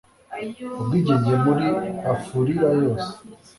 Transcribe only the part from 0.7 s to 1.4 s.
ubwigenge